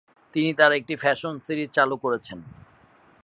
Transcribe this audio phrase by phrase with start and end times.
[0.33, 2.39] তিনি তার একটি ফ্যাশন সিরিজ চালু করছেন।